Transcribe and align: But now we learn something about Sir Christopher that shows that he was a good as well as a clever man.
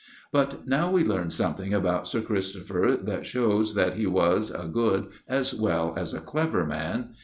But 0.31 0.67
now 0.67 0.89
we 0.89 1.03
learn 1.03 1.29
something 1.29 1.75
about 1.75 2.07
Sir 2.07 2.21
Christopher 2.21 2.97
that 3.03 3.23
shows 3.27 3.75
that 3.75 3.93
he 3.93 4.07
was 4.07 4.49
a 4.49 4.67
good 4.67 5.09
as 5.27 5.53
well 5.53 5.93
as 5.95 6.15
a 6.15 6.19
clever 6.19 6.65
man. 6.65 7.13